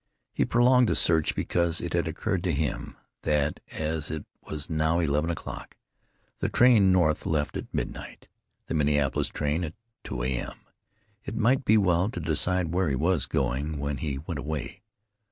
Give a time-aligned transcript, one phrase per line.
[0.33, 4.99] He prolonged the search because it had occurred to him that, as it was now
[4.99, 5.77] eleven o'clock,
[6.23, 8.27] and the train north left at midnight,
[8.65, 9.75] the Minneapolis train at
[10.05, 10.61] 2 a.m.,
[11.23, 14.81] it might be well to decide where he was going when he went away.